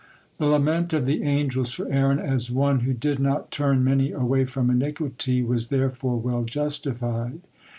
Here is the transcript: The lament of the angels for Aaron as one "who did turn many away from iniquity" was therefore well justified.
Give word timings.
The 0.39 0.47
lament 0.47 0.93
of 0.93 1.05
the 1.05 1.21
angels 1.21 1.75
for 1.75 1.87
Aaron 1.91 2.17
as 2.17 2.49
one 2.49 2.79
"who 2.79 2.91
did 2.91 3.23
turn 3.51 3.83
many 3.83 4.11
away 4.11 4.45
from 4.45 4.71
iniquity" 4.71 5.43
was 5.43 5.67
therefore 5.67 6.17
well 6.17 6.43
justified. 6.43 7.41